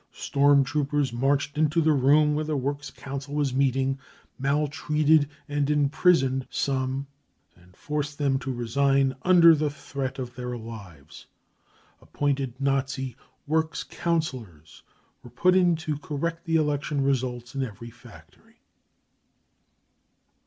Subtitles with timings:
[0.13, 3.99] Storm troopers marched into the room where the works council was meeting,
[4.39, 7.05] maltreated and imprisoned some
[7.55, 11.27] and forced them to resign under threat of their lives.
[12.01, 14.81] Appointed Nazi se works councillors
[15.21, 18.59] 35 were put in to correct the election results in every factory.